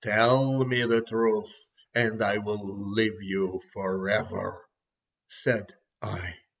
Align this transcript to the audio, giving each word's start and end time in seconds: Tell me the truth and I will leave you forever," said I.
Tell 0.03 0.65
me 0.65 0.83
the 0.87 1.03
truth 1.03 1.53
and 1.93 2.23
I 2.23 2.39
will 2.39 2.75
leave 2.89 3.21
you 3.21 3.61
forever," 3.71 4.67
said 5.27 5.75
I. 6.01 6.37